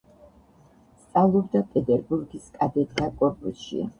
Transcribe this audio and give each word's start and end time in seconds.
სწავლობდა 1.01 1.61
პეტერბურგის 1.75 2.47
კადეტთა 2.57 3.13
კორპუსში. 3.23 3.87